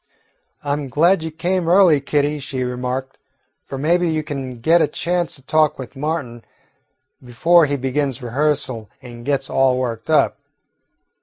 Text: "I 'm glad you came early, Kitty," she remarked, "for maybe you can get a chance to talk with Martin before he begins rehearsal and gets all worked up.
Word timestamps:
"I 0.63 0.73
'm 0.73 0.87
glad 0.87 1.21
you 1.21 1.29
came 1.29 1.69
early, 1.69 2.01
Kitty," 2.01 2.39
she 2.39 2.63
remarked, 2.63 3.19
"for 3.59 3.77
maybe 3.77 4.09
you 4.09 4.23
can 4.23 4.55
get 4.55 4.81
a 4.81 4.87
chance 4.87 5.35
to 5.35 5.43
talk 5.43 5.77
with 5.77 5.95
Martin 5.95 6.43
before 7.23 7.67
he 7.67 7.75
begins 7.75 8.19
rehearsal 8.19 8.89
and 9.03 9.23
gets 9.23 9.47
all 9.47 9.77
worked 9.77 10.09
up. 10.09 10.39